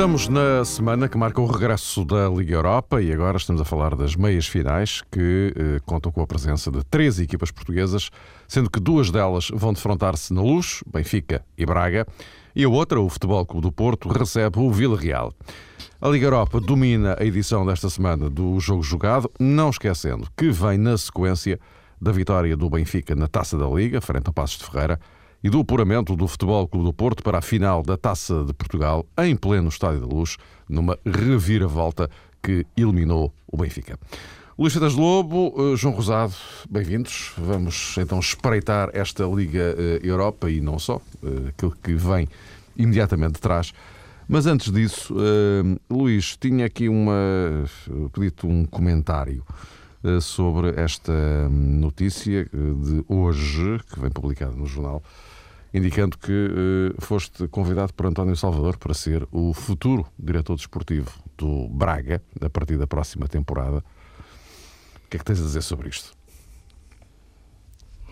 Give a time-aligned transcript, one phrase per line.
[0.00, 3.94] Estamos na semana que marca o regresso da Liga Europa e agora estamos a falar
[3.94, 8.08] das meias finais que eh, contam com a presença de três equipas portuguesas,
[8.48, 12.06] sendo que duas delas vão defrontar-se na Luz, Benfica e Braga,
[12.56, 15.34] e a outra, o Futebol Clube do Porto, recebe o Vila Real.
[16.00, 20.78] A Liga Europa domina a edição desta semana do jogo jogado, não esquecendo que vem
[20.78, 21.60] na sequência
[22.00, 24.98] da vitória do Benfica na Taça da Liga, frente ao Passos de Ferreira,
[25.42, 29.06] e do apuramento do Futebol Clube do Porto para a final da Taça de Portugal
[29.18, 30.36] em pleno Estádio da Luz,
[30.68, 32.10] numa reviravolta
[32.42, 33.98] que eliminou o Benfica.
[34.58, 36.34] Luís Feitas Lobo, eh, João Rosado,
[36.68, 37.32] bem-vindos.
[37.38, 42.28] Vamos então espreitar esta Liga eh, Europa e não só, eh, aquilo que vem
[42.76, 43.72] imediatamente de trás.
[44.28, 45.12] Mas antes disso,
[45.90, 47.64] Luís, tinha aqui uma.
[48.12, 49.42] pedido um comentário
[50.20, 55.02] sobre esta hum, notícia de hoje, que vem publicada no jornal,
[55.72, 61.68] indicando que uh, foste convidado por António Salvador para ser o futuro diretor desportivo do
[61.68, 63.78] Braga a partir da próxima temporada.
[63.78, 66.12] O que é que tens a dizer sobre isto?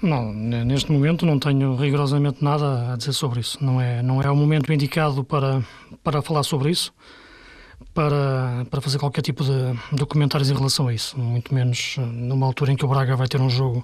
[0.00, 3.62] Não, neste momento não tenho rigorosamente nada a dizer sobre isso.
[3.62, 5.60] Não é, não é o momento indicado para,
[6.04, 6.92] para falar sobre isso,
[7.92, 11.18] para, para fazer qualquer tipo de documentários em relação a isso.
[11.18, 13.82] Muito menos eh, numa altura em que o Braga vai ter um jogo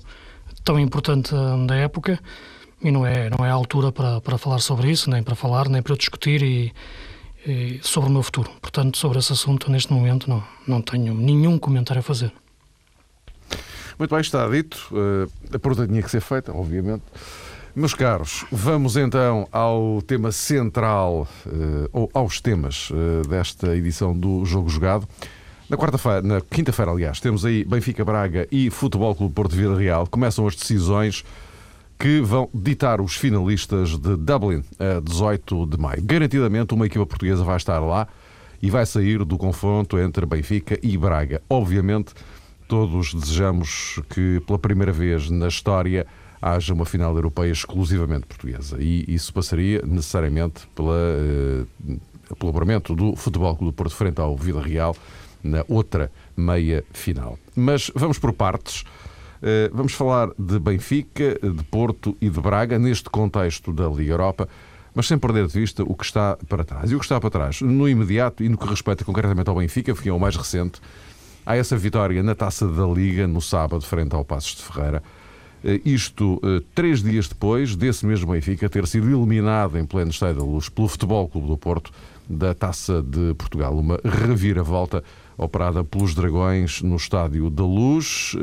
[0.63, 2.21] tão importante eh, da época
[2.85, 5.69] e não é, não é a altura para, para falar sobre isso, nem para falar,
[5.71, 6.73] nem para discutir e,
[7.47, 8.51] e sobre o meu futuro.
[8.61, 12.31] Portanto, sobre esse assunto, neste momento, não, não tenho nenhum comentário a fazer.
[13.99, 14.89] Muito bem, está dito.
[14.93, 17.03] Uh, a pergunta tinha que ser feita, obviamente.
[17.75, 24.45] Meus caros, vamos então ao tema central, uh, ou aos temas uh, desta edição do
[24.45, 25.09] Jogo Jogado.
[25.71, 30.07] Na quarta-feira, na quinta-feira, aliás, temos aí Benfica Braga e Futebol Clube Porto Vila Real.
[30.07, 31.25] Começam as decisões
[31.99, 36.03] que vão ditar os finalistas de Dublin a 18 de maio.
[36.03, 38.07] Garantidamente, uma equipa portuguesa vai estar lá
[38.61, 41.43] e vai sair do confronto entre Benfica e Braga.
[41.49, 42.15] Obviamente,
[42.67, 46.07] todos desejamos que pela primeira vez na história
[46.41, 51.67] haja uma final europeia exclusivamente portuguesa e isso passaria necessariamente pela, uh,
[52.37, 54.95] pelo apuramento do Futebol Clube do Porto frente ao Vila Real
[55.43, 57.39] na outra meia final.
[57.55, 58.85] Mas vamos por partes.
[59.47, 64.49] Eh, vamos falar de Benfica, de Porto e de Braga, neste contexto da Liga Europa,
[64.95, 66.91] mas sem perder de vista o que está para trás.
[66.91, 69.93] E o que está para trás, no imediato e no que respeita concretamente ao Benfica,
[69.93, 70.81] que é o mais recente,
[71.45, 75.03] há essa vitória na taça da Liga no sábado, frente ao Passos de Ferreira.
[75.63, 80.41] Eh, isto eh, três dias depois desse mesmo Benfica ter sido eliminado em pleno Estádio
[80.41, 81.93] da Luz pelo Futebol Clube do Porto
[82.27, 83.77] da Taça de Portugal.
[83.77, 85.05] Uma reviravolta
[85.37, 88.35] operada pelos Dragões no Estádio da Luz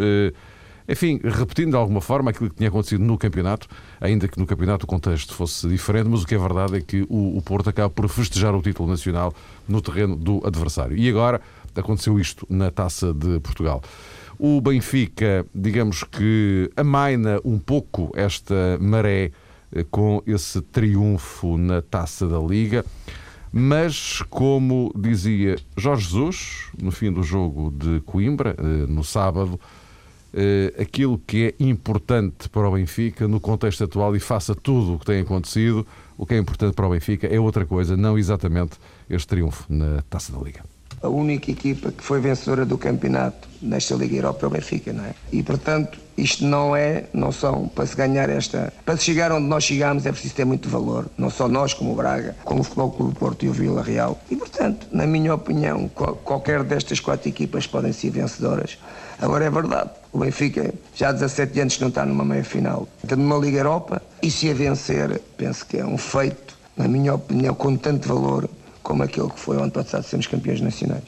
[0.91, 3.65] enfim, repetindo de alguma forma aquilo que tinha acontecido no campeonato,
[4.01, 7.05] ainda que no campeonato o contexto fosse diferente, mas o que é verdade é que
[7.09, 9.33] o, o Porto acaba por festejar o título nacional
[9.69, 10.97] no terreno do adversário.
[10.97, 11.39] E agora
[11.73, 13.81] aconteceu isto na Taça de Portugal.
[14.37, 19.31] O Benfica, digamos que amaina um pouco esta maré
[19.71, 22.83] eh, com esse triunfo na Taça da Liga.
[23.53, 29.59] Mas, como dizia Jorge Jesus, no fim do jogo de Coimbra, eh, no sábado,
[30.33, 34.99] uh, aquilo que é importante para o Benfica no contexto atual e faça tudo o
[34.99, 35.85] que tem acontecido,
[36.17, 38.77] o que é importante para o Benfica é outra coisa, não exatamente
[39.09, 40.63] este triunfo na Taça da Liga.
[41.01, 45.03] A única equipa que foi vencedora do campeonato nesta Liga Europa é o Benfica, não
[45.03, 45.15] é?
[45.31, 49.47] E portanto, isto não é, não são para se ganhar esta, para se chegar onde
[49.47, 52.63] nós chegamos é preciso ter muito valor, não só nós como o Braga, como o
[52.63, 54.21] Futebol Clube Porto e o Vila Real.
[54.29, 58.77] E portanto, na minha opinião, qualquer destas quatro equipas podem ser vencedoras.
[59.19, 62.87] Agora é verdade, o Benfica já há 17 anos que não está numa meia final.
[63.03, 67.13] Está numa Liga Europa e se a vencer, penso que é um feito, na minha
[67.13, 68.49] opinião, com tanto valor
[68.83, 71.03] como aquele que foi ano passado sermos campeões nacionais.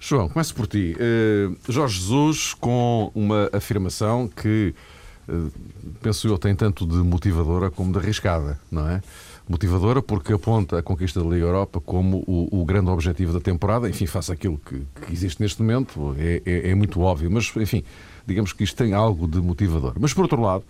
[0.00, 0.96] João, começo por ti.
[0.96, 4.74] Uh, Jorge Jesus com uma afirmação que,
[5.28, 5.50] uh,
[6.02, 9.02] penso eu, tem tanto de motivadora como de arriscada, não é?
[9.48, 13.88] Motivadora porque aponta a conquista da Liga Europa como o, o grande objetivo da temporada.
[13.88, 17.82] Enfim, faça aquilo que, que existe neste momento, é, é, é, muito óbvio, mas enfim,
[18.26, 19.94] digamos que isto tem algo de motivador.
[19.98, 20.64] Mas por outro lado,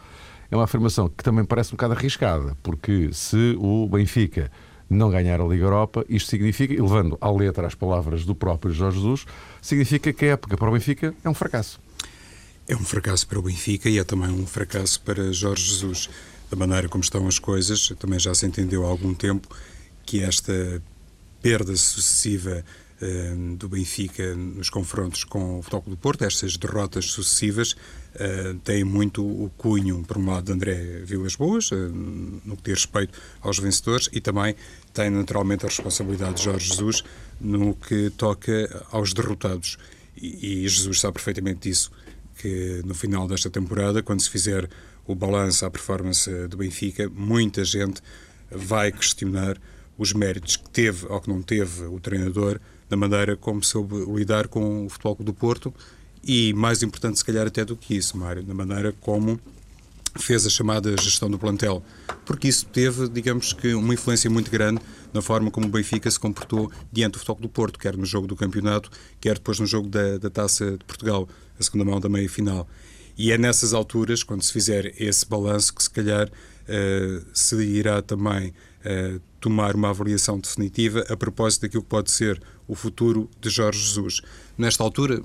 [0.50, 4.50] é uma afirmação que também parece um bocado arriscada, porque se o Benfica
[4.88, 8.98] não ganhar a Liga Europa, isto significa, levando à letra as palavras do próprio Jorge
[8.98, 9.26] Jesus,
[9.60, 11.78] significa que a época para o Benfica é um fracasso.
[12.66, 16.08] É um fracasso para o Benfica e é também um fracasso para Jorge Jesus
[16.50, 19.48] da maneira como estão as coisas, também já se entendeu há algum tempo
[20.04, 20.82] que esta
[21.42, 22.64] perda sucessiva
[23.02, 28.84] uh, do Benfica nos confrontos com o Futebol do Porto, estas derrotas sucessivas, uh, têm
[28.84, 33.18] muito o cunho, por um lado, de André Vilas Boas, uh, no que diz respeito
[33.40, 34.56] aos vencedores, e também
[34.92, 37.04] tem naturalmente a responsabilidade de Jorge Jesus
[37.40, 39.76] no que toca aos derrotados.
[40.16, 41.92] E, e Jesus sabe perfeitamente disso,
[42.38, 44.68] que no final desta temporada, quando se fizer
[45.08, 48.02] o balanço à performance do Benfica, muita gente
[48.50, 49.56] vai questionar
[49.96, 52.60] os méritos que teve ou que não teve o treinador
[52.90, 55.74] na maneira como soube lidar com o Futebol do Porto
[56.22, 59.40] e, mais importante se calhar até do que isso, Mário, na maneira como
[60.16, 61.82] fez a chamada gestão do plantel,
[62.26, 64.80] porque isso teve, digamos que, uma influência muito grande
[65.12, 68.26] na forma como o Benfica se comportou diante do Futebol do Porto, quer no jogo
[68.26, 68.90] do campeonato,
[69.20, 71.28] quer depois no jogo da, da Taça de Portugal,
[71.58, 72.68] a segunda mão da meia-final.
[73.18, 78.00] E é nessas alturas, quando se fizer esse balanço, que se calhar uh, se irá
[78.00, 83.50] também uh, tomar uma avaliação definitiva a propósito daquilo que pode ser o futuro de
[83.50, 84.20] Jorge Jesus.
[84.56, 85.20] Nesta altura,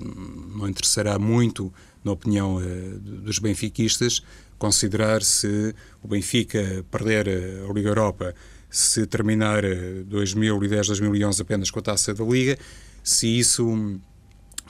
[0.56, 4.20] não interessará muito, na opinião uh, dos benfiquistas,
[4.58, 8.34] considerar se o Benfica perder a Liga Europa,
[8.70, 12.58] se terminar 2010-2011 apenas com a taça da Liga,
[13.04, 14.00] se isso,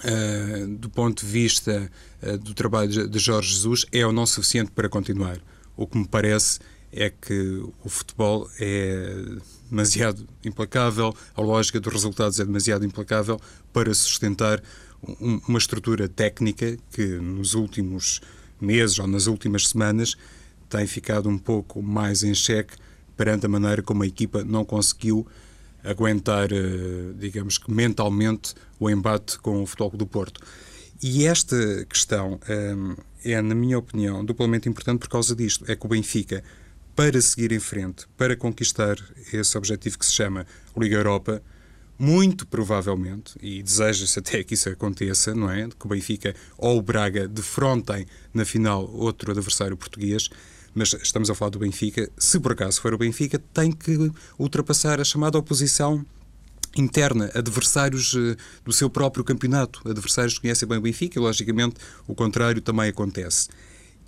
[0.04, 1.90] uh, do ponto de vista
[2.22, 5.38] uh, do trabalho de Jorge Jesus, é ou não suficiente para continuar.
[5.76, 6.60] O que me parece
[6.92, 9.24] é que o futebol é
[9.68, 13.40] demasiado implacável, a lógica dos resultados é demasiado implacável
[13.72, 14.62] para sustentar
[15.20, 18.20] um, uma estrutura técnica que nos últimos
[18.60, 20.16] meses ou nas últimas semanas
[20.68, 22.76] tem ficado um pouco mais em xeque
[23.16, 25.26] perante a maneira como a equipa não conseguiu
[25.84, 30.40] aguentar, eh, digamos que mentalmente, o embate com o Futebol do Porto.
[31.02, 32.74] E esta questão eh,
[33.24, 35.64] é, na minha opinião, duplamente importante por causa disto.
[35.66, 36.44] É que o Benfica
[36.94, 38.96] para seguir em frente, para conquistar
[39.32, 40.46] esse objetivo que se chama
[40.76, 41.42] Liga Europa,
[41.98, 45.68] muito provavelmente, e deseja-se até que isso aconteça, não é?
[45.68, 50.28] Que o Benfica ou o Braga defrontem na final outro adversário português,
[50.74, 52.10] mas estamos a falar do Benfica.
[52.18, 56.04] Se por acaso for o Benfica, tem que ultrapassar a chamada oposição
[56.76, 61.76] interna, adversários uh, do seu próprio campeonato, adversários que conhecem bem o Benfica, e logicamente
[62.06, 63.48] o contrário também acontece.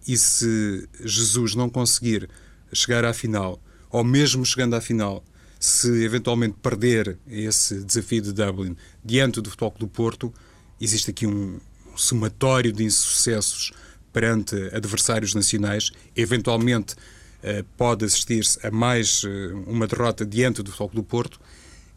[0.06, 2.28] E se Jesus não conseguir
[2.72, 3.60] chegar à final,
[3.90, 5.24] ou mesmo chegando à final,
[5.58, 10.32] se eventualmente perder esse desafio de Dublin diante do Futebol do Porto,
[10.80, 11.58] existe aqui um
[11.96, 13.72] somatório de insucessos
[14.16, 15.92] perante adversários nacionais.
[16.16, 16.94] Eventualmente
[17.42, 21.38] eh, pode assistir-se a mais eh, uma derrota diante do Futebol do Porto,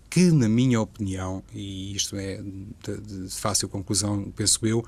[0.10, 4.86] que, na minha opinião, e isto é de, fácil conclusão, penso eu,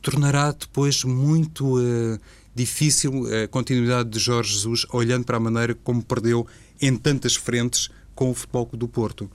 [0.00, 2.18] tornará depois muito uh,
[2.54, 6.46] difícil a continuidade de Jorge Jesus, olhando para a maneira como perdeu
[6.80, 9.30] em tantas frentes com o Futebol do Porto.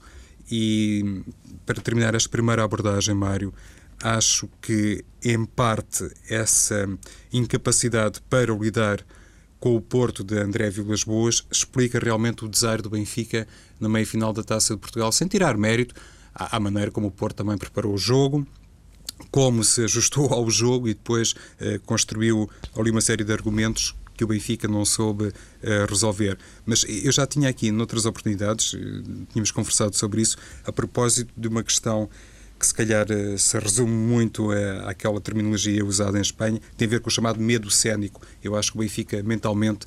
[0.50, 1.22] E
[1.64, 3.54] para terminar esta primeira abordagem, Mário,
[4.02, 6.88] acho que em parte essa
[7.32, 9.04] incapacidade para lidar
[9.58, 13.46] com o Porto de André Vilas Boas explica realmente o desaire do Benfica
[13.78, 15.94] na meia-final da Taça de Portugal, sem tirar mérito
[16.34, 18.46] à, maneira como o Porto também preparou o jogo,
[19.30, 24.24] como se ajustou ao jogo e depois eh, construiu ali uma série de argumentos que
[24.24, 25.32] o Benfica não soube uh,
[25.88, 26.36] resolver.
[26.66, 28.78] Mas eu já tinha aqui, noutras oportunidades, uh,
[29.32, 32.06] tínhamos conversado sobre isso, a propósito de uma questão
[32.60, 34.50] que se calhar uh, se resume muito
[34.84, 38.20] àquela terminologia usada em Espanha, tem a ver com o chamado medo cénico.
[38.44, 39.86] Eu acho que o Benfica mentalmente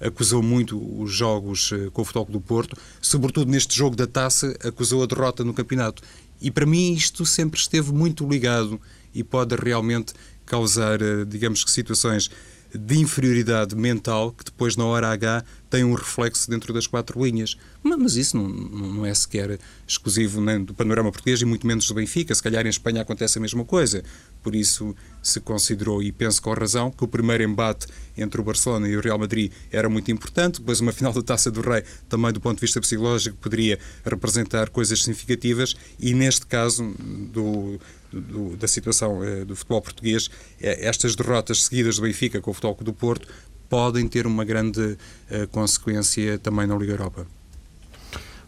[0.00, 5.02] acusou muito os jogos com o Futebol do Porto, sobretudo neste jogo da taça, acusou
[5.02, 6.02] a derrota no campeonato.
[6.40, 8.80] E para mim isto sempre esteve muito ligado
[9.14, 10.12] e pode realmente
[10.44, 12.30] causar, digamos que, situações
[12.74, 17.56] de inferioridade mental que depois, na hora H, tem um reflexo dentro das quatro linhas.
[17.82, 21.94] Mas isso não, não é sequer exclusivo nem do panorama português e muito menos do
[21.94, 22.34] Benfica.
[22.34, 24.02] Se calhar em Espanha acontece a mesma coisa.
[24.42, 28.88] Por isso se considerou, e penso com razão, que o primeiro embate entre o Barcelona
[28.88, 30.60] e o Real Madrid era muito importante.
[30.60, 34.70] Depois, uma final da Taça do Rei, também do ponto de vista psicológico, poderia representar
[34.70, 35.74] coisas significativas.
[35.98, 36.94] E neste caso
[37.32, 37.80] do,
[38.20, 40.30] do, da situação eh, do futebol português,
[40.60, 43.28] eh, estas derrotas seguidas do Benfica com o Futebol do Porto
[43.68, 44.96] podem ter uma grande
[45.30, 47.26] eh, consequência também na Liga Europa.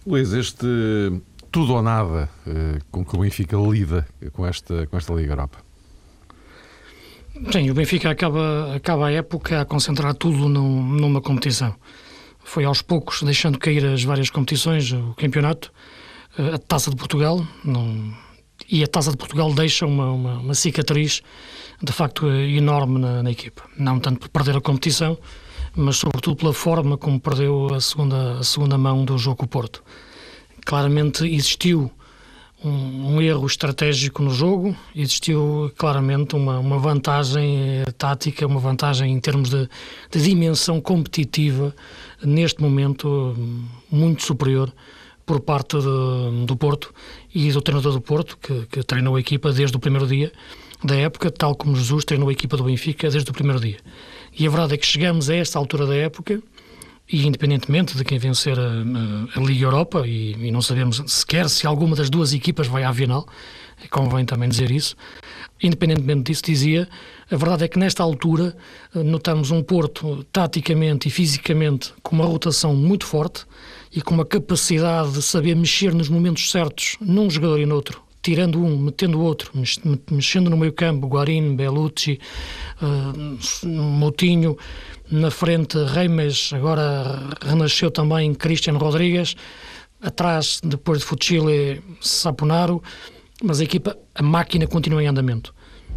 [0.06, 0.66] Luís, este
[1.50, 2.28] tudo ou nada
[2.90, 5.58] com que o Benfica lida com esta, com esta Liga Europa?
[7.50, 11.74] Sim, o Benfica acaba, acaba a época a concentrar tudo num, numa competição.
[12.44, 15.72] Foi aos poucos deixando cair as várias competições, o campeonato,
[16.38, 18.14] a Taça de Portugal, não,
[18.68, 21.22] e a Taça de Portugal deixa uma, uma, uma cicatriz
[21.82, 23.62] de facto enorme na, na, equipa.
[23.76, 25.18] Não tanto por perder a competição,
[25.74, 29.48] mas sobretudo pela forma como perdeu a segunda, a segunda mão do jogo com o
[29.48, 29.84] Porto.
[30.64, 31.90] Claramente existiu
[32.64, 39.12] um, um, erro estratégico no jogo, existiu claramente uma, uma vantagem eh, tática, uma vantagem
[39.12, 39.68] em termos de,
[40.10, 41.74] de, dimensão competitiva,
[42.24, 43.36] neste momento
[43.90, 44.72] muito superior
[45.26, 46.94] por parte de, do Porto
[47.34, 50.32] e do treinador do Porto, que, que treinou a equipa desde o primeiro dia
[50.82, 53.78] da época, tal como Jesus treinou a equipa do Benfica desde o primeiro dia.
[54.38, 56.40] E a verdade é que chegamos a esta altura da época
[57.10, 58.62] e independentemente de quem vencer a,
[59.34, 62.92] a, Liga Europa, e, e, não sabemos sequer se alguma das duas equipas vai à
[62.92, 63.26] final,
[63.90, 64.96] convém também dizer isso,
[65.62, 66.88] independentemente disso, dizia,
[67.30, 68.56] a verdade é que nesta altura
[68.94, 73.46] eh, notamos um Porto taticamente e fisicamente com uma rotação muito forte
[73.96, 78.62] e com uma capacidade de saber mexer nos momentos certos num jogador e noutro, tirando
[78.62, 79.50] um, metendo o outro,
[80.10, 82.20] mexendo no meio campo, Guarini, Bellucci,
[82.82, 84.58] uh, Moutinho,
[85.10, 89.34] na frente Reimes, agora renasceu também Cristiano Rodrigues,
[90.02, 92.82] atrás, depois de Fuchile, Saponaro,
[93.42, 95.54] mas a equipa, a máquina continua em andamento.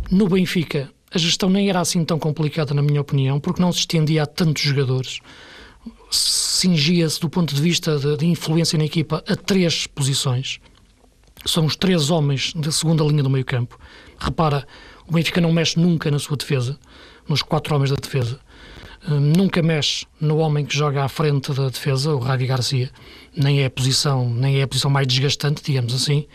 [0.10, 3.80] No Benfica, a gestão nem era assim tão complicada, na minha opinião, porque não se
[3.80, 5.20] estendia a tantos jogadores.
[6.60, 10.60] Cingia-se, do ponto de vista de, de, influência na equipa, a três posições.
[11.46, 13.80] São os três homens da segunda linha do meio campo.
[14.20, 14.68] Repara,
[15.08, 16.78] o Benfica não mexe nunca na sua defesa,
[17.30, 18.42] nos quatro homens da defesa.
[19.08, 22.92] Hum, nunca mexe no homem que joga à frente da defesa, o Ravi Garcia,
[23.34, 26.28] nem é a posição, nem é a posição mais desgastante, digamos assim,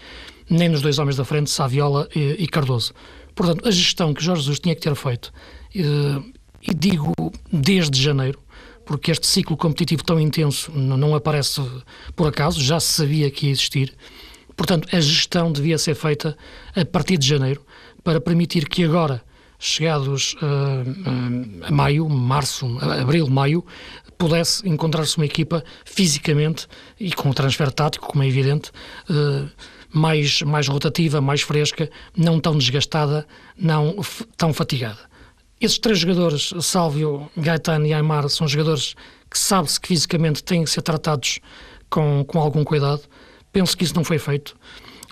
[0.48, 2.94] nem nos dois homens da frente, Saviola e, e Cardoso.
[3.34, 5.30] Portanto, a gestão que Jorge Jesus tinha que ter feito,
[5.74, 6.22] e, eh,
[6.62, 7.12] e digo
[7.52, 8.38] desde janeiro,
[8.84, 11.60] porque este ciclo competitivo tão intenso não aparece
[12.14, 13.94] por acaso, já se sabia que ia existir.
[14.56, 16.36] Portanto, a gestão devia ser feita
[16.76, 17.64] a partir de janeiro,
[18.04, 19.22] para permitir que agora
[19.58, 23.64] chegados uh, a maio, março, abril, maio,
[24.18, 26.66] pudesse encontrar-se uma equipa fisicamente
[27.00, 28.70] e com o transfer tático, como é evidente,
[29.08, 29.48] uh,
[29.90, 33.26] mais, mais rotativa, mais fresca, não tão desgastada,
[33.56, 33.96] não
[34.36, 35.13] tão fatigada.
[35.64, 38.94] Esses três jogadores, Sálvio, Gaetano e Aymar, são jogadores
[39.30, 41.40] que sabe-se que fisicamente têm que ser tratados
[41.88, 43.00] com, com algum cuidado.
[43.50, 44.54] Penso que isso não foi feito.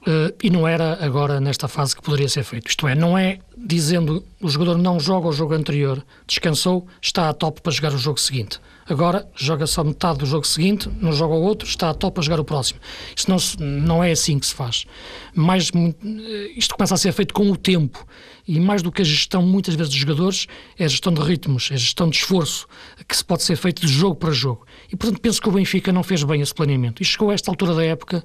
[0.03, 2.69] Uh, e não era agora nesta fase que poderia ser feito.
[2.69, 7.33] Isto é, não é dizendo o jogador não joga o jogo anterior, descansou, está a
[7.33, 8.59] top para jogar o jogo seguinte.
[8.89, 12.25] Agora joga só metade do jogo seguinte, não joga o outro, está a top para
[12.25, 12.81] jogar o próximo.
[13.15, 14.87] Isto não, não é assim que se faz.
[15.35, 18.05] Mais, eh, isto começa a ser feito com o tempo
[18.47, 21.71] e mais do que a gestão muitas vezes dos jogadores, é a gestão de ritmos,
[21.71, 22.67] é a gestão de esforço
[23.07, 24.67] que se pode ser feito de jogo para jogo.
[24.93, 27.01] E portanto penso que o Benfica não fez bem esse planeamento.
[27.01, 28.25] E chegou a esta altura da época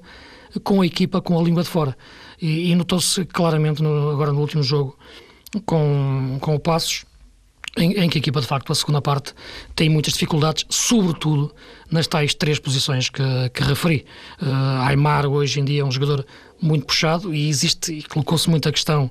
[0.62, 1.96] com a equipa com a língua de fora.
[2.40, 4.96] E, e notou-se claramente no, agora no último jogo
[5.64, 7.04] com, com o Passos,
[7.76, 9.34] em, em, que a equipa, de facto, a segunda parte,
[9.74, 11.54] tem muitas dificuldades, sobretudo
[11.90, 14.04] nas tais três posições que, que referi.
[14.40, 16.26] Uh, Aymar, hoje em dia, é um jogador
[16.60, 19.10] muito puxado e existe, e colocou-se muita questão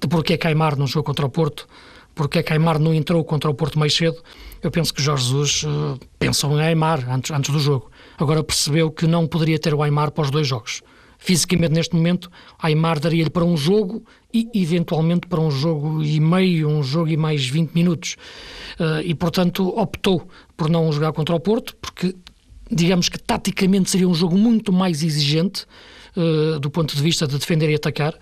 [0.00, 1.68] de porque é que Aymar não jogou contra o Porto,
[2.14, 4.16] porque é que Aymar não entrou contra o Porto mais cedo.
[4.62, 7.90] Eu penso que Jorge Jesus uh, pensou em Aymar antes, antes do jogo.
[8.18, 10.82] Agora percebeu que não poderia ter o Aymar para os dois jogos.
[11.18, 16.68] Fisicamente, neste momento, Aymar daria-lhe para um jogo e, eventualmente, para um jogo e meio,
[16.68, 18.16] um jogo e mais 20 minutos.
[18.78, 22.14] Uh, e, portanto, optou por não jogar contra o Porto, porque,
[22.70, 25.64] digamos que, taticamente seria um jogo muito mais exigente
[26.16, 28.14] uh, do ponto de vista de defender e atacar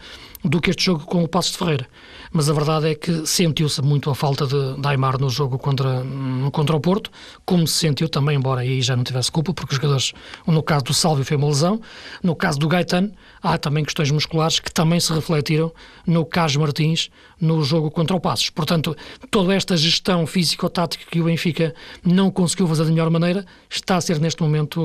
[0.44, 1.88] do que este jogo com o Passo de Ferreira
[2.36, 6.04] mas a verdade é que sentiu-se muito a falta de, de Aymar no jogo contra,
[6.52, 7.10] contra o Porto,
[7.46, 10.12] como se sentiu também, embora aí já não tivesse culpa, porque os jogadores,
[10.46, 11.80] no caso do Sálvio foi uma lesão,
[12.22, 13.10] no caso do Gaetano,
[13.42, 15.72] há também questões musculares que também se refletiram
[16.06, 18.50] no Carlos Martins no jogo contra o Passos.
[18.50, 18.94] Portanto,
[19.30, 21.74] toda esta gestão físico-tática que o Benfica
[22.04, 24.80] não conseguiu fazer da melhor maneira está a ser neste momento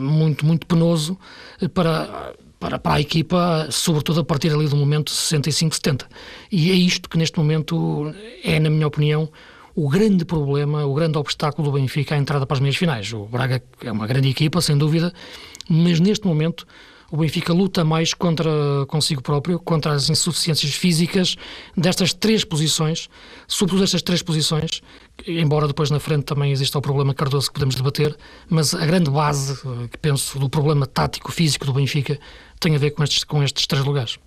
[0.00, 1.18] muito, muito penoso
[1.72, 2.34] para
[2.64, 6.06] para, para a equipa, sobretudo a partir ali do momento 65-70.
[6.50, 8.10] E é isto que neste momento
[8.42, 9.28] é, na minha opinião,
[9.74, 13.12] o grande problema, o grande obstáculo do Benfica à entrada para as meias finais.
[13.12, 15.12] O Braga é uma grande equipa, sem dúvida,
[15.68, 16.66] mas neste momento
[17.14, 18.50] o Benfica luta mais contra
[18.88, 21.36] consigo próprio, contra as insuficiências físicas
[21.76, 23.08] destas três posições,
[23.46, 24.82] sobretudo estas três posições,
[25.24, 28.16] embora depois na frente também exista o problema Cardoso que podemos debater,
[28.50, 32.18] mas a grande base, eh, que penso, do problema tático físico do Benfica
[32.58, 34.18] tem a ver com estes, com estes três lugares.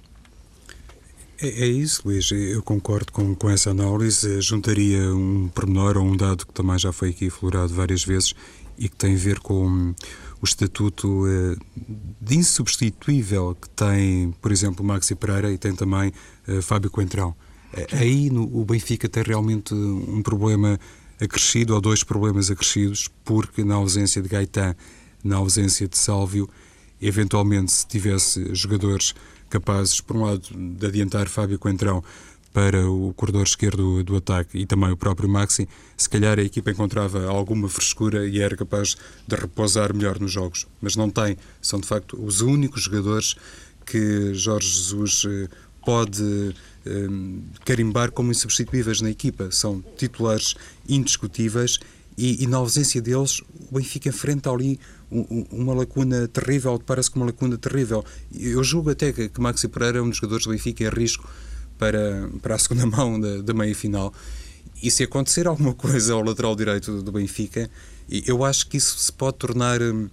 [1.42, 2.32] É, é, isso, Luís.
[2.32, 4.42] Eu concordo com, com essa análise.
[4.42, 8.34] Juntaria um pormenor ou um dado que também já foi aqui aflorado várias vezes
[8.78, 9.94] e que tem a ver com
[10.42, 11.56] o estatuto eh,
[12.22, 16.12] de insubstituível que tem, por exemplo, Maxi Pereira e tem também
[16.48, 17.30] uh, Fábio Coentrão.
[17.74, 20.80] Uh, aí no, o Benfica tem realmente um problema
[21.20, 24.76] acrescido, ou dois problemas acrescidos, porque na ausência de Gaetan,
[25.24, 26.48] na ausência de Sálvio,
[27.02, 29.16] eventualmente se tivesse jogadores
[29.50, 32.04] capazes, por um lado, de adiantar Fábio Coentrão
[32.58, 36.72] para o corredor esquerdo do ataque e também o próprio Maxi, se calhar a equipa
[36.72, 38.98] encontrava alguma frescura e era capaz
[39.28, 40.66] de repousar melhor nos jogos.
[40.82, 41.38] Mas não tem.
[41.62, 43.36] São, de facto, os únicos jogadores
[43.86, 45.48] que Jorge Jesus eh,
[45.86, 47.08] pode eh,
[47.64, 49.52] carimbar como insubstituíveis na equipa.
[49.52, 50.56] São titulares
[50.90, 51.78] indiscutíveis
[52.18, 54.80] e, e na ausência deles, o Benfica enfrenta ali
[55.52, 58.04] uma lacuna terrível, parece que uma lacuna terrível.
[58.34, 61.30] Eu julgo até que, que Maxi Pereira é um dos jogadores do Benfica em risco
[61.78, 64.14] para, para a segunda mão da, da meia final.
[64.82, 67.70] E se acontecer alguma coisa ao lateral direito do Benfica,
[68.10, 70.10] eu acho que isso se pode tornar, hum,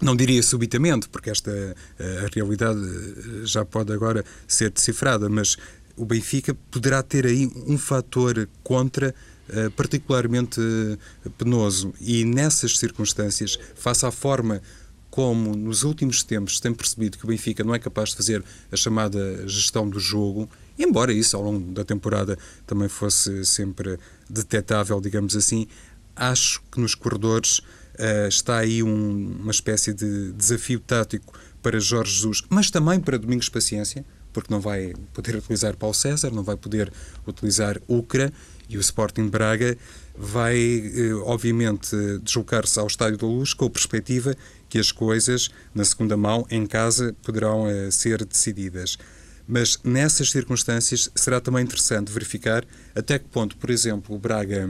[0.00, 1.50] não diria subitamente, porque esta
[1.98, 5.56] a realidade eh, já pode agora ser decifrada, mas
[5.96, 9.14] o Benfica poderá ter aí um fator contra
[9.48, 11.94] eh, particularmente eh, penoso.
[12.00, 14.60] E nessas circunstâncias, face à forma
[15.08, 18.44] como nos últimos tempos se tem percebido que o Benfica não é capaz de fazer
[18.70, 25.00] a chamada gestão do jogo, embora isso ao longo da temporada também fosse sempre detetável,
[25.00, 25.66] digamos assim,
[26.14, 32.12] acho que nos corredores uh, está aí um, uma espécie de desafio tático para Jorge
[32.12, 36.56] Jesus, mas também para Domingos Paciência, porque não vai poder utilizar Paulo César, não vai
[36.56, 36.92] poder
[37.26, 38.32] utilizar Ucra
[38.68, 39.76] e o Sporting Braga
[40.16, 44.34] vai, eh, obviamente, deslocar-se ao Estádio da Luz com a perspectiva
[44.68, 48.98] que as coisas, na segunda mão, em casa, poderão eh, ser decididas.
[49.46, 54.68] Mas nessas circunstâncias será também interessante verificar até que ponto, por exemplo, o Braga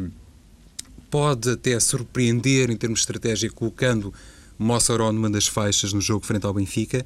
[1.11, 4.13] pode até surpreender em termos de estratégia colocando
[4.59, 7.05] Mossoró numa das faixas no jogo frente ao Benfica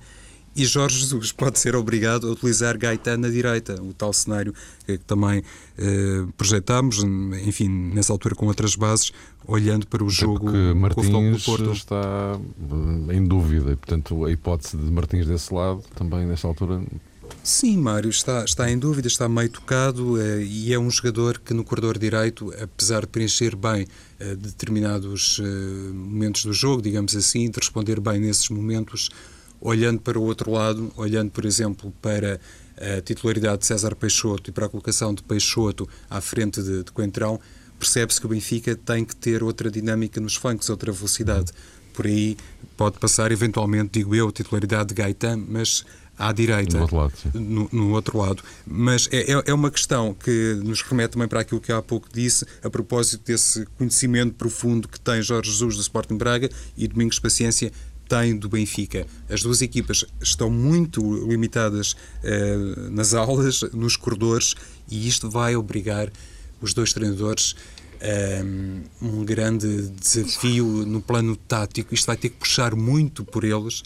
[0.54, 4.52] e Jorge Jesus pode ser obrigado a utilizar Gaetan na direita, o tal cenário
[4.84, 5.44] que também
[5.78, 7.04] eh, projetámos,
[7.46, 9.12] enfim, nessa altura com outras bases,
[9.46, 11.72] olhando para o Até jogo Martins com o do Porto.
[11.72, 12.38] está
[13.08, 16.82] eh, em dúvida e, portanto, a hipótese de Martins desse lado também, nessa altura,
[17.42, 21.54] Sim, Mário, está, está em dúvida, está meio tocado eh, e é um jogador que
[21.54, 23.86] no corredor direito, apesar de preencher bem
[24.18, 29.10] eh, determinados eh, momentos do jogo, digamos assim, de responder bem nesses momentos,
[29.60, 32.40] olhando para o outro lado, olhando, por exemplo, para
[32.76, 36.92] a titularidade de César Peixoto e para a colocação de Peixoto à frente de, de
[36.92, 37.38] Coentrão,
[37.78, 41.52] percebe-se que o Benfica tem que ter outra dinâmica nos flancos, outra velocidade.
[41.92, 42.36] Por aí
[42.76, 45.84] pode passar, eventualmente, digo eu, a titularidade de Gaetan, mas
[46.20, 47.12] à direita, no outro lado.
[47.34, 48.42] No, no outro lado.
[48.66, 52.08] Mas é, é, é uma questão que nos remete também para aquilo que há pouco
[52.12, 57.18] disse, a propósito desse conhecimento profundo que tem Jorge Jesus do Sporting Braga e Domingos
[57.18, 57.72] Paciência
[58.06, 59.06] tem do Benfica.
[59.28, 62.56] As duas equipas estão muito limitadas eh,
[62.90, 64.56] nas aulas, nos corredores,
[64.90, 66.12] e isto vai obrigar
[66.60, 67.54] os dois treinadores
[68.00, 68.44] a eh,
[69.00, 71.94] um grande desafio no plano tático.
[71.94, 73.84] Isto vai ter que puxar muito por eles,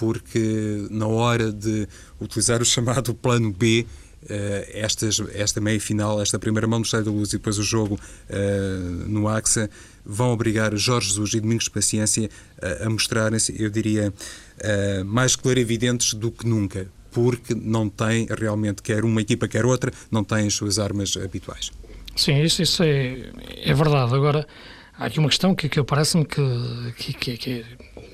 [0.00, 1.86] porque na hora de
[2.18, 3.86] utilizar o chamado plano B,
[4.22, 7.62] Uh, estas, esta meia final, esta primeira mão do Estádio da Luz e depois o
[7.62, 9.70] jogo uh, no AXA,
[10.04, 14.12] vão obrigar Jorge Jesus e Domingos Paciência uh, a mostrarem-se, eu diria,
[15.06, 20.22] mais clarividentes do que nunca, porque não tem realmente, quer uma equipa, quer outra, não
[20.22, 21.70] têm as suas armas habituais.
[22.14, 23.30] Sim, isso, isso é,
[23.64, 24.14] é verdade.
[24.14, 24.46] Agora,
[24.98, 27.64] há aqui uma questão que, que parece-me que, que, que,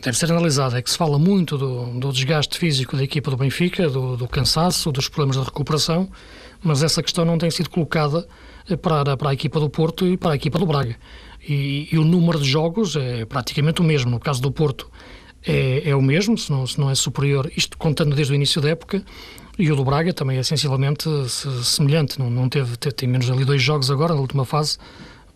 [0.07, 0.79] deve ser analisada.
[0.79, 4.29] É que se fala muito do, do desgaste físico da equipa do Benfica, do, do,
[4.29, 6.09] cansaço, dos problemas de recuperação,
[6.63, 8.27] mas essa questão não tem sido colocada
[8.71, 10.97] eh, para, para a equipa do Porto e para a equipa do Braga.
[11.47, 14.13] E, e o número de jogos é praticamente o mesmo.
[14.13, 14.89] No caso do Porto,
[15.45, 18.61] é, é o mesmo, se não, se não é superior, isto contando desde o início
[18.61, 19.03] da época.
[19.59, 21.09] E o do Braga também é essencialmente
[21.65, 24.79] semelhante, não, não teve, tem menos ali dois jogos agora, na última fase,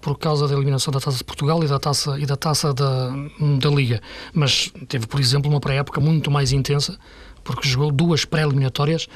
[0.00, 3.10] por causa da eliminação da Taça de Portugal e da Taça, e da, taça da,
[3.58, 4.00] da Liga.
[4.32, 6.98] Mas teve, por exemplo, uma pré-época muito mais intensa,
[7.44, 9.08] porque jogou duas pré-eliminatórias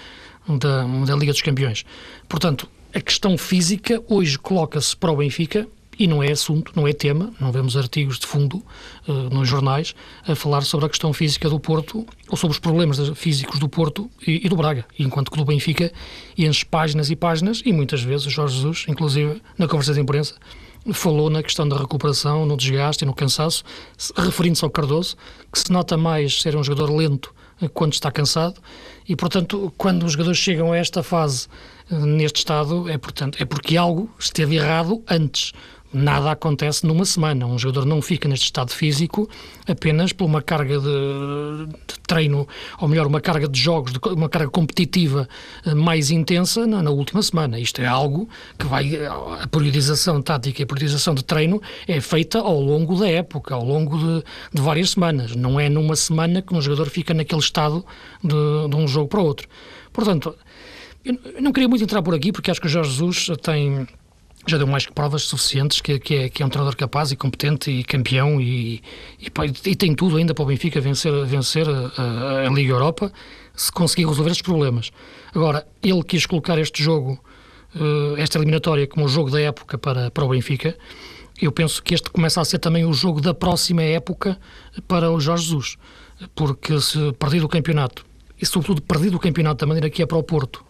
[0.49, 1.85] da, da Liga dos Campeões.
[2.29, 5.67] Portanto, a questão física hoje coloca-se para o Benfica
[5.99, 8.63] e não é assunto, não é tema, não vemos artigos de fundo
[9.07, 9.95] uh, nos jornais
[10.27, 14.11] a falar sobre a questão física do Porto ou sobre os problemas físicos do Porto
[14.27, 15.93] e, e do Braga, enquanto que do Benfica
[16.37, 20.35] enche páginas e páginas e muitas vezes Jorge Jesus, inclusive na conversa de imprensa,
[20.93, 23.65] falou na questão da recuperação, no desgaste e no cansaço,
[24.17, 25.17] referindo-se ao Cardoso,
[25.53, 27.35] que se nota mais ser um jogador lento
[27.73, 28.61] quando está cansado
[29.09, 31.47] e, portanto, quando os jogadores chegam a esta fase
[31.91, 35.53] neste estado, é, portanto, é porque algo esteve errado antes
[35.95, 37.47] nada acontece numa semana.
[37.47, 39.29] Um jogador não fica neste estado físico
[39.67, 42.47] apenas por uma carga de, de treino,
[42.79, 45.29] ou melhor, uma carga de jogos, de, uma carga competitiva
[45.65, 47.59] eh, mais intensa na, na, última semana.
[47.59, 48.29] Isto é algo
[48.59, 48.99] que vai.
[49.41, 53.65] A periodização tática e a periodização de treino é feita ao longo da época, ao
[53.65, 55.35] longo de, de várias semanas.
[55.37, 57.85] Não é numa semana que um jogador fica naquele estado
[58.23, 58.35] de,
[58.77, 59.49] um jogo para outro.
[59.93, 60.35] Portanto,
[61.05, 63.87] eu não queria muito entrar por aqui, porque acho que o Jorge Jesus tem
[64.47, 67.17] já deu mais que provas suficientes que, que, é, que é um treinador capaz e
[67.17, 68.83] competente e campeão e,
[69.21, 69.31] e,
[69.67, 73.13] e tem tudo ainda para o Benfica vencer, vencer a, a, Liga Europa
[73.55, 74.91] se conseguir resolver estes problemas.
[75.35, 77.19] Agora, ele quis colocar este jogo,
[77.75, 80.77] uh, esta eliminatória, como o jogo da época para, para o Benfica.
[81.41, 84.39] Eu penso que este começa a ser também o jogo da próxima época
[84.87, 85.77] para o Jorge Jesus,
[86.35, 88.05] porque se perdido o campeonato
[88.41, 90.65] e sobretudo perdido o campeonato da maneira que é para o Porto,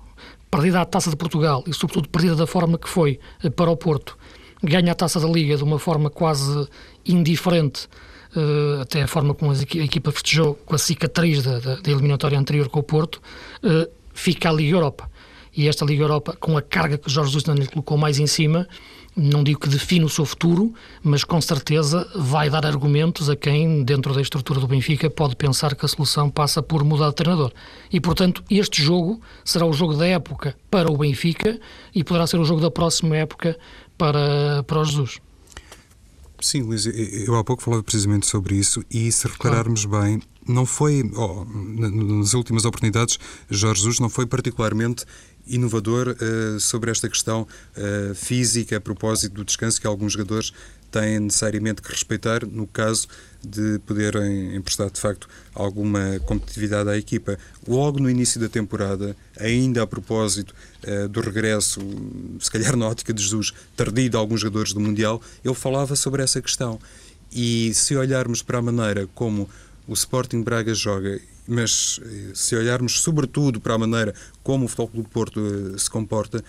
[0.55, 3.77] perdida a Taça de Portugal e, sobretudo, perdida da forma que foi eh, para o
[3.77, 4.17] Porto,
[4.63, 6.69] ganha a Taça da Liga de uma forma quase
[7.05, 7.89] indiferente,
[8.37, 12.39] uh, até a forma como a equipa festejou com a cicatriz da, da, da eliminatória
[12.39, 13.21] anterior com o Porto,
[13.65, 15.11] uh, fica a Liga Europa.
[15.57, 18.69] E esta Liga Europa, com a carga que Jorge Jesus lhe colocou mais em cima,
[19.17, 23.85] não digo que define o seu futuro, mas com certeza vai dar argumentos a quem,
[23.85, 27.53] dentro da estrutura do Benfica, pode pensar que a solução passa por mudar de treinador.
[27.93, 31.61] E, portanto, este jogo será o jogo da época para o Benfica
[31.95, 33.57] e poderá ser o jogo da próxima época
[33.97, 35.21] para, para o Jesus.
[36.41, 40.05] Sim, Luís, eu há pouco falava precisamente sobre isso e se repararmos claro.
[40.05, 45.07] bem, não foi, oh, nas últimas oportunidades, Jorge Jesus não foi particularmente
[45.47, 50.53] inovador uh, sobre esta questão uh, física a propósito do descanso que alguns jogadores
[50.91, 53.09] têm necessariamente que respeitar no caso
[53.43, 57.37] de poderem emprestar de facto alguma competitividade à equipa.
[57.67, 60.55] Logo no início da temporada, ainda a propósito
[60.87, 61.81] uh, do regresso,
[62.39, 66.23] se calhar na ótica de Jesus, tardio de alguns jogadores do Mundial, ele falava sobre
[66.23, 66.79] essa questão.
[67.33, 69.51] E se olharmos para a maneira como
[69.89, 74.89] o Sporting Braga joga mas eh, se olharmos sobretudo para a maneira como o Futebol
[74.89, 76.43] Clube Porto eh, se comporta,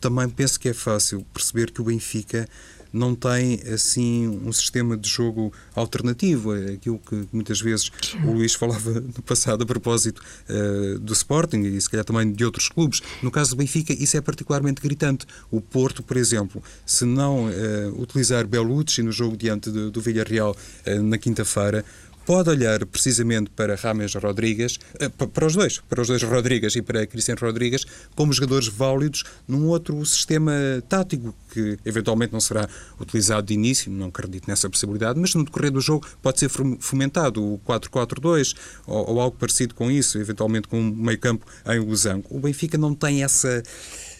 [0.00, 2.48] também penso que é fácil perceber que o Benfica
[2.96, 7.90] não tem assim um sistema de jogo alternativo, é aquilo que muitas vezes
[8.24, 12.44] o Luís falava no passado a propósito uh, do Sporting e se calhar também de
[12.44, 13.02] outros clubes.
[13.22, 15.26] No caso do Benfica, isso é particularmente gritante.
[15.50, 20.56] O Porto, por exemplo, se não uh, utilizar Belucci no jogo diante do, do Villarreal
[20.86, 21.84] uh, na quinta-feira,
[22.26, 26.82] pode olhar precisamente para Rames Rodrigues, eh, para os dois, para os dois Rodrigues e
[26.82, 27.84] para Cristiano Rodrigues,
[28.16, 30.52] como jogadores válidos num outro sistema
[30.88, 32.68] tático que eventualmente não será
[33.00, 37.42] utilizado de início, não acredito nessa possibilidade, mas no decorrer do jogo pode ser fomentado
[37.42, 38.54] o 4-4-2
[38.86, 42.26] ou, ou, algo parecido com isso, eventualmente com um meio-campo em losango.
[42.28, 43.62] O Benfica não tem essa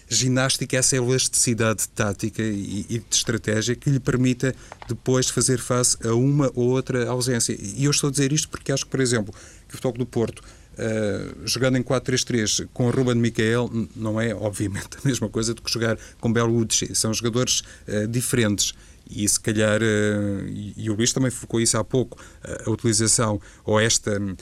[0.09, 4.55] ginástica, essa elasticidade tática e, e, de estratégia que lhe permita
[4.89, 7.57] depois fazer face a uma ou outra ausência.
[7.59, 9.35] E eu estou a dizer isto porque acho que, por exemplo,
[9.69, 10.43] que o Futebol do Porto
[10.77, 15.73] Uh, jogando em 4-3-3 com Ruben Micael não é, obviamente, a mesma coisa do que
[15.73, 16.95] jogar com Belucci.
[16.95, 18.75] São jogadores uh, diferentes
[19.09, 23.41] e se calhar, uh, e o Luís também focou isso há pouco, uh, a utilização
[23.65, 24.33] ou esta uh,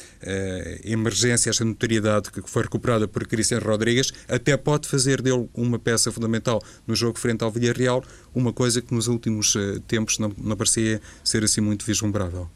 [0.84, 6.10] emergência, esta notoriedade que foi recuperada por Cristiano Rodrigues, até pode fazer dele uma peça
[6.10, 8.02] fundamental no jogo frente ao Villarreal,
[8.34, 12.48] uma coisa que nos últimos tempos não, não parecia ser assim muito vislumbrável.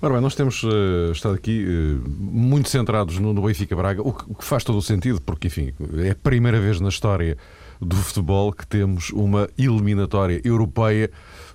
[0.00, 4.12] Ora bem, nós temos uh, estado aqui uh, muito centrados no, no Benfica Braga, o
[4.12, 5.72] que, o que, faz todo o sentido, porque, enfim,
[6.04, 7.36] é a primeira vez na história
[7.80, 11.10] do futebol que temos uma eliminatória europeia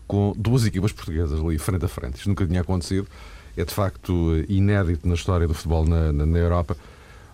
[0.07, 2.17] com duas equipas portuguesas ali frente a frente.
[2.17, 3.07] Isto nunca tinha acontecido.
[3.55, 6.75] É de facto inédito na história do futebol na, na, na Europa.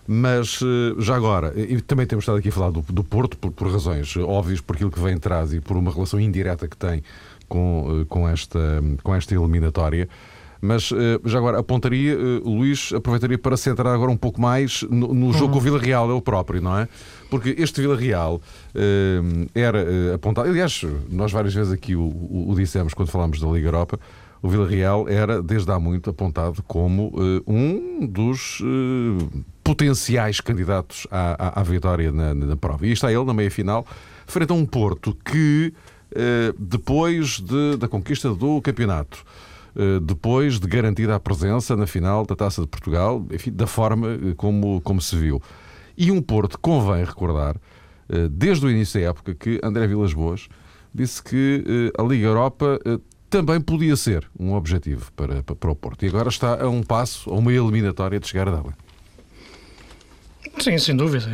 [0.06, 3.52] Mas eh, já agora, e também temos estado aqui a falar do, do Porto por,
[3.52, 7.02] por, razões óbvias, por aquilo que vem atrás e por uma relação indireta que tem
[7.48, 8.58] com, eh, com, esta,
[9.02, 10.08] com esta eliminatória.
[10.60, 15.32] Mas eh, já agora, apontaria, Luís, aproveitaria para centrar agora um pouco mais no, no
[15.32, 15.52] jogo uhum.
[15.52, 16.86] com o Vila Real, ele próprio, não é?
[17.30, 20.48] Porque este Vila Real uh, era uh, apontado.
[20.48, 23.98] Aliás, nós várias vezes aqui o, o, o dissemos quando falámos da Liga Europa.
[24.42, 28.60] O Vila Real era, desde há muito, apontado como uh, um dos
[29.62, 32.86] potenciais candidatos à, à, à vitória na, na, prova.
[32.86, 33.86] E está ele na meia final,
[34.26, 35.72] frente a um Porto que,
[36.58, 39.22] depois de, da conquista do campeonato,
[40.02, 44.80] depois de garantida a presença na final da Taça de Portugal, enfim, da forma como,
[44.80, 45.42] como se viu.
[45.96, 47.56] E um Porto, convém recordar,
[48.08, 50.48] eh, desde o início da época, que André Vilas Boas
[50.94, 55.76] disse que eh, a Liga Europa eh, também podia ser um objetivo para, para o
[55.76, 56.04] Porto.
[56.04, 58.74] E agora está a um passo, a uma eliminatória de chegar a Dublin.
[60.58, 61.26] Sim, sem dúvida.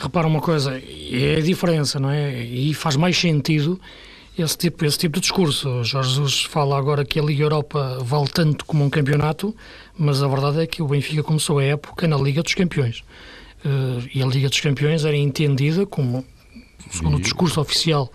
[0.00, 2.42] Repara uma coisa, é a diferença, não é?
[2.42, 3.80] E faz mais sentido
[4.36, 5.68] esse tipo, esse tipo de discurso.
[5.68, 9.54] O Jorge Jesus fala agora que a Liga Europa vale tanto como um campeonato,
[9.96, 13.04] mas a verdade é que o Benfica começou a época na Liga dos Campeões.
[13.64, 16.24] Uh, e a Liga dos Campeões era entendida como,
[16.90, 18.10] segundo o discurso oficial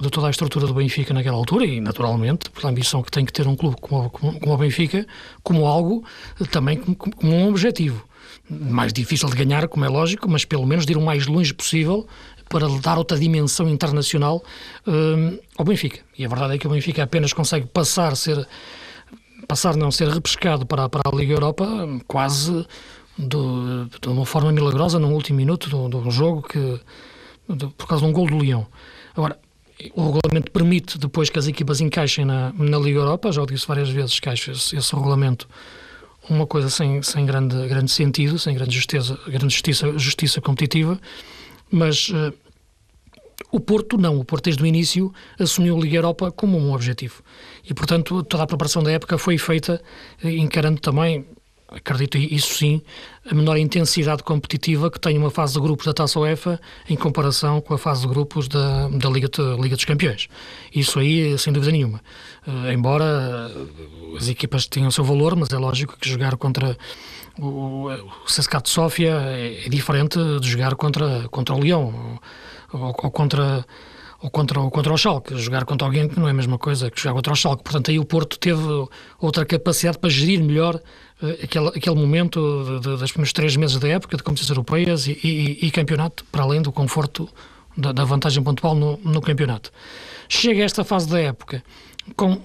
[0.00, 3.32] de toda a estrutura do Benfica naquela altura e, naturalmente, pela ambição que tem que
[3.32, 5.06] ter um clube como, como, como o Benfica,
[5.42, 6.04] como algo
[6.50, 8.06] também como, como, um objetivo.
[8.48, 11.52] Mais difícil de ganhar, como é lógico, mas pelo menos de ir o mais longe
[11.52, 12.06] possível
[12.48, 14.42] para lhe dar outra dimensão internacional
[14.86, 16.00] uh, ao Benfica.
[16.16, 18.46] E a verdade é que o Benfica apenas consegue passar, ser,
[19.46, 21.66] passar não ser repescado para, para a Liga Europa
[22.06, 22.66] quase
[23.16, 26.80] do, de uma forma milagrosa no último minuto do, do jogo que,
[27.48, 28.66] do, por causa de um gol do Leão.
[29.14, 29.38] Agora,
[29.94, 33.66] o regulamento permite depois que as equipas encaixem na, na Liga Europa, já o disse
[33.66, 35.48] várias vezes que acho esse, esse regulamento
[36.28, 41.00] uma coisa sem, sem grande, grande sentido, sem grande justiça, grande justiça, justiça competitiva,
[41.70, 42.32] mas uh,
[43.50, 44.18] o Porto não.
[44.18, 47.22] O Porto, desde o início, assumiu a Liga Europa como um objetivo.
[47.64, 49.80] E, portanto, toda a preparação da época foi feita
[50.22, 51.24] eh, encarando também,
[51.68, 52.82] acredito isso sim,
[53.30, 57.60] a menor intensidade competitiva que tem uma fase de grupos da Taça UEFA em comparação
[57.60, 59.28] com a fase de grupos da, da Liga,
[59.60, 60.28] Liga dos Campeões.
[60.74, 62.00] Isso aí, sem dúvida nenhuma.
[62.46, 63.50] Uh, embora
[64.16, 66.76] as equipas tenham o seu valor, mas é lógico que jogar contra
[67.38, 72.20] o, o CSKA de Sófia é, é, diferente de jogar contra, contra o Leão
[72.72, 73.64] ou, ou, contra
[74.20, 77.00] ou contra, contra o Schalke, jogar contra alguém que não é a mesma coisa que
[77.00, 77.62] jogar contra o Schalke.
[77.62, 78.60] Portanto, aí o Porto teve
[79.20, 83.78] outra capacidade para gerir melhor uh, aquele, aquele momento de, de, dos primeiros três meses
[83.78, 87.28] da época de competições europeias e, e, e campeonato, para além do conforto
[87.76, 89.70] da, da vantagem pontual no, no campeonato.
[90.28, 91.62] Chega a esta fase da época
[92.16, 92.40] com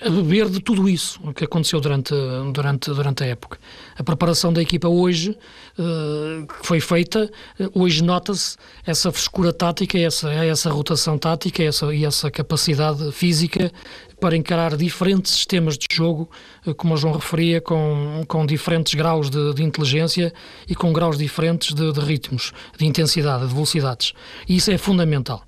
[0.00, 2.14] a beber de tudo isso que aconteceu durante,
[2.52, 3.58] durante, durante a época.
[3.96, 5.36] A preparação da equipa hoje,
[5.78, 8.56] uh, que foi feita, uh, hoje nota-se
[8.86, 13.72] essa frescura tática, essa, essa rotação tática essa, e essa capacidade física
[14.20, 16.30] para encarar diferentes sistemas de jogo,
[16.66, 20.32] uh, como o João referia, com, com diferentes graus de, de inteligência
[20.68, 24.12] e com graus diferentes de, de ritmos, de intensidade, de velocidades.
[24.48, 25.44] E isso é fundamental.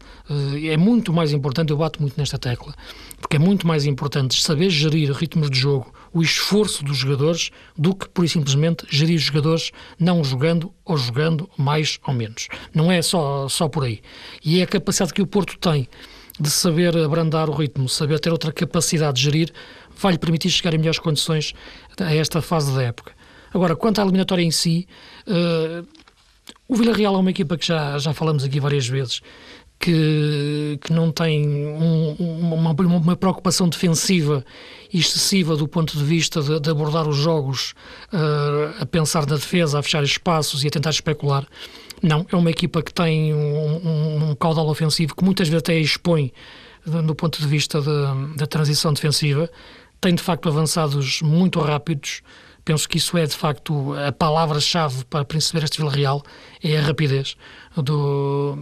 [0.64, 2.74] É muito mais importante, eu bato muito nesta tecla
[3.20, 7.94] porque é muito mais importante saber gerir ritmos de jogo, o esforço dos jogadores, do
[7.94, 12.48] que, por simplesmente, gerir os jogadores não jogando ou jogando mais ou menos.
[12.74, 14.00] Não é só, só por aí.
[14.44, 15.86] E é a capacidade que o Porto tem
[16.40, 19.52] de saber abrandar o ritmo, saber ter outra capacidade de gerir,
[19.96, 21.52] vai-lhe permitir chegar em melhores condições
[22.00, 23.12] a esta fase da época.
[23.52, 24.88] Agora, quanto à eliminatória em si,
[25.28, 25.86] uh,
[26.66, 29.20] o Villarreal é uma equipa que já, já falamos aqui várias vezes,
[29.80, 34.44] que, que não tem um, uma, uma, preocupação defensiva
[34.92, 37.74] excessiva do ponto de vista de, de abordar os jogos
[38.12, 41.46] uh, a pensar na defesa, a fechar espaços e a tentar especular.
[42.02, 45.78] Não, é uma equipa que tem um, um, um caudal ofensivo que muitas vezes até
[45.78, 46.30] expõe
[46.84, 47.80] do ponto de vista
[48.36, 49.50] da transição defensiva.
[50.00, 52.22] Tem de facto avançados muito rápidos.
[52.64, 56.22] Penso que isso é de facto a palavra-chave para perceber este Vila Real
[56.62, 57.36] é a rapidez
[57.76, 58.56] do,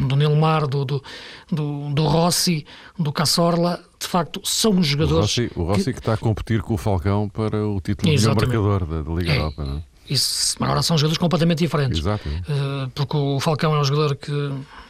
[0.00, 1.02] do Nilmar, do, do,
[1.50, 2.66] do, Rossi,
[2.98, 5.36] do Cassorla, de facto, são os jogadores.
[5.36, 5.92] O Rossi, o Rossi que...
[5.92, 5.98] que...
[6.00, 9.36] está a competir com o Falcão para o título de marcador da, da Liga é.
[9.36, 9.90] Europa, não é?
[10.08, 12.00] Isso, agora são jogadores completamente diferentes.
[12.00, 12.28] Exato.
[12.28, 14.32] Uh, porque o Falcão é um jogador que,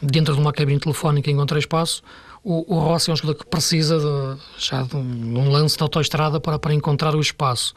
[0.01, 2.01] dentro de uma cabine telefónica, encontra espaço
[2.43, 6.39] o, o Rossi é um jogador que precisa de, já de um, lance de autoestrada
[6.39, 7.73] para, para encontrar o espaço.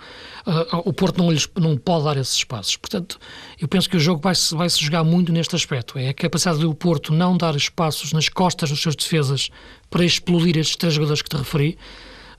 [0.47, 2.77] Uh, o Porto não, lhes, não pode dar esses espaços.
[2.77, 3.19] Portanto,
[3.61, 5.99] eu penso que o jogo vai -se, vai -se jogar muito neste aspecto.
[5.99, 9.51] É a capacidade do Porto não dar espaços nas costas dos seus defesas
[9.91, 11.77] para explodir estes três jogadores que te referi.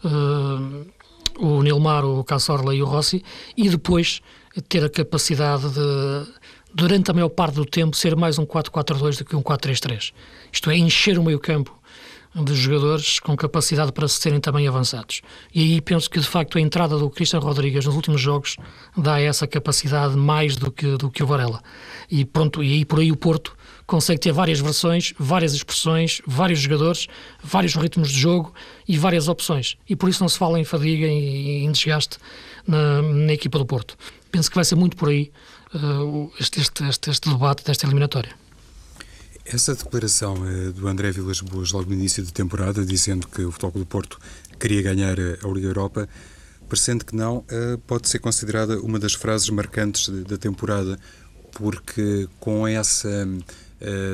[0.03, 0.85] Uh,
[1.38, 3.23] o Nilmar, o Cassorla e o Rossi,
[3.55, 4.21] e depois
[4.69, 6.31] ter a capacidade de,
[6.73, 10.13] durante a maior parte do tempo, ser mais um 4-4-2 do que um 4-3-3.
[10.51, 11.77] Isto é, encher o meio campo
[12.43, 15.21] de jogadores com capacidade para serem também avançados.
[15.54, 18.58] E aí penso que, de facto, a entrada do Cristiano Rodrigues nos últimos jogos
[18.98, 21.62] dá essa capacidade mais do que, do que o Varela.
[22.12, 23.56] E pronto, e aí por aí o Porto
[23.88, 27.08] consegue ter várias versões, várias expressões, vários jogadores,
[27.41, 28.54] vários ritmos de jogo
[28.88, 29.78] e várias opções.
[29.88, 32.17] E por isso não se fala em fadiga e em desgaste
[32.67, 33.95] na, na equipa do Porto.
[34.30, 35.32] Penso que vai ser muito por aí
[35.74, 38.44] uh, este, este, este, este debate desta eliminatória.
[39.45, 43.51] Essa declaração uh, do André Vilas Boas logo no início da temporada, dizendo que o
[43.51, 44.19] Futebol do Porto
[44.60, 46.10] queria ganhar eh, a Liga Europa,
[46.67, 50.97] parecendo que não, uh, pode ser considerada uma das frases marcantes da temporada,
[51.51, 53.27] porque com essa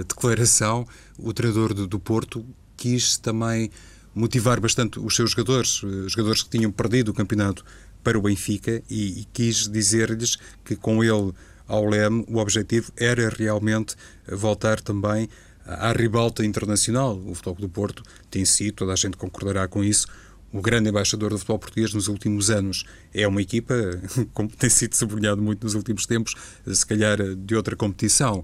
[0.08, 0.86] declaração
[1.18, 3.72] o treinador do, Porto quis também
[4.14, 7.64] motivar bastante os seus jogadores, jogadores que tinham perdido o campeonato
[8.04, 11.34] para o Benfica, e, e quis dizer-lhes que com ele
[11.72, 13.96] ao Leme, o objetivo era realmente
[14.28, 15.30] voltar também
[15.66, 17.18] à ribalta internacional.
[17.18, 20.06] O Futebol do Porto tem sido, toda a gente concordará com isso,
[20.52, 22.84] o grande embaixador do futebol português nos últimos anos.
[23.14, 23.74] É uma equipa,
[24.34, 26.36] como tem sido sublinhado muito nos últimos tempos,
[26.68, 28.44] se calhar de outra competição.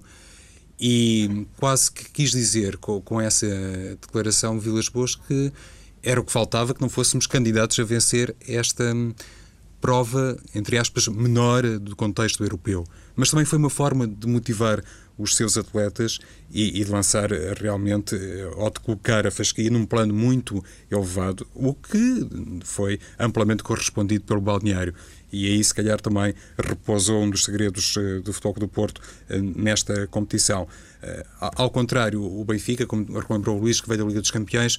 [0.80, 3.46] E quase que quis dizer com, com essa
[4.00, 5.52] declaração Vilas Boas que
[6.02, 8.94] era o que faltava que não fôssemos candidatos a vencer esta
[9.80, 12.84] prova, entre aspas, menor do contexto europeu.
[13.14, 14.82] Mas também foi uma forma de motivar
[15.18, 16.18] os seus atletas
[16.50, 17.28] e, e, de lançar
[17.60, 22.26] realmente, eh, ou de colocar a fasquia num plano muito elevado, o que
[22.62, 24.94] foi amplamente correspondido pelo balneário.
[25.32, 29.40] E aí, se calhar, também repousou um dos segredos eh, do Futebol do Porto eh,
[29.40, 30.68] nesta competição.
[31.40, 34.78] Ao contrário, o Benfica, como lembrou o Luís, que veio da Liga dos Campeões,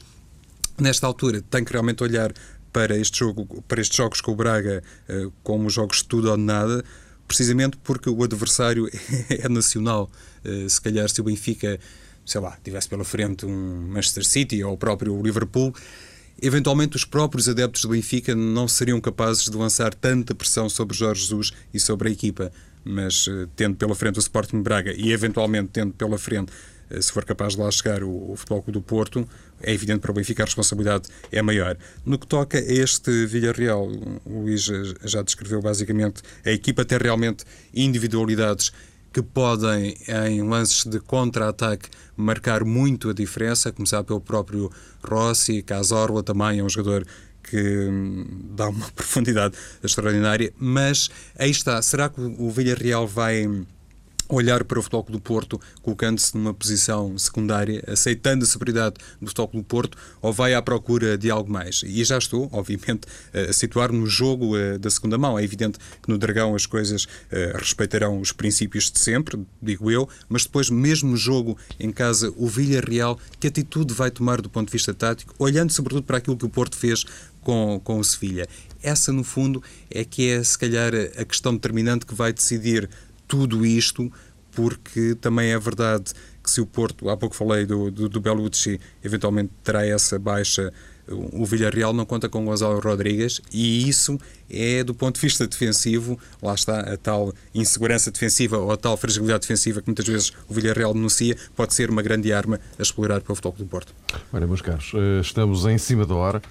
[0.77, 2.33] nesta altura tem que realmente olhar
[2.71, 4.83] para este jogo, para estes jogos com o Braga
[5.43, 6.83] como jogos de tudo ou de nada,
[7.29, 8.89] precisamente porque o adversário
[9.29, 10.09] é nacional.
[10.43, 11.79] Eh, se calhar, se o Benfica,
[12.25, 15.73] sei lá, tivesse pela frente um Manchester City ou o próprio Liverpool,
[16.41, 21.21] eventualmente os próprios adeptos do Benfica não seriam capazes de lançar tanta pressão sobre Jorge
[21.21, 22.51] Jesus e sobre a equipa.
[22.83, 27.11] Mas eh, tendo pela frente o Sporting Braga e eventualmente tendo pela frente eh, se
[27.11, 29.27] for capaz de lá chegar o, o Futebol Clube do Porto,
[29.61, 31.77] é evidente para o Benfica a responsabilidade é maior.
[32.05, 33.87] No que toca a este Villarreal,
[34.25, 34.69] o Luís
[35.03, 38.71] já descreveu basicamente, a equipa tem realmente individualidades
[39.11, 39.95] que podem,
[40.27, 44.71] em lances de contra-ataque, marcar muito a diferença, a começar pelo próprio
[45.03, 47.05] Rossi, Casorla também é um jogador
[47.43, 48.25] que hum,
[48.55, 53.47] dá uma profundidade extraordinária, mas aí está, será que o Villarreal vai
[54.29, 59.49] olhar para o Futebol do Porto colocando-se numa posição secundária, aceitando a superioridade do Futebol
[59.53, 61.81] do Porto, ou vai à procura de algo mais?
[61.83, 65.37] E já estou, obviamente, a situar no jogo eh, da segunda mão.
[65.37, 70.07] É evidente que no Dragão as coisas eh, respeitarão os princípios de sempre, digo eu,
[70.27, 74.73] mas depois, mesmo jogo em casa, o Villarreal, que atitude vai tomar do ponto de
[74.73, 77.03] vista tático, olhando sobretudo para aquilo que o Porto fez
[77.41, 78.47] com, com o Sevilha?
[78.81, 82.89] Essa, no fundo, é que é, se calhar, a questão determinante que vai decidir
[83.29, 84.11] tudo isto,
[84.51, 86.11] porque também é verdade
[86.43, 90.73] que se o Porto, há pouco falei do, do, do Belucci, eventualmente terá essa baixa,
[91.07, 96.19] o Villarreal não conta com Gonzalo Rodrigues e isso é, do ponto de vista defensivo,
[96.41, 100.53] lá está a tal insegurança defensiva ou a tal fragilidade defensiva que muitas vezes o
[100.53, 103.93] Villarreal denuncia, pode ser uma grande arma a explorar para o futebol do Porto.
[104.33, 106.41] Olha, meus caros, eh, estamos em cima da hora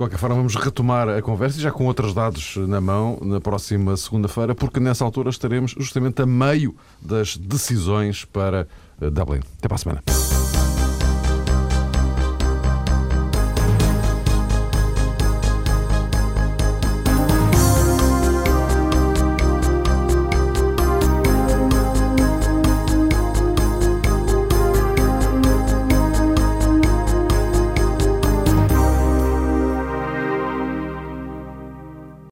[0.00, 3.94] qualquer forma, vamos retomar a conversa e já com outros dados na mão na próxima
[3.98, 8.66] segunda-feira, porque nessa altura estaremos justamente a meio das decisões para
[8.98, 9.40] eh, Dublin.
[9.58, 10.39] Até para a semana.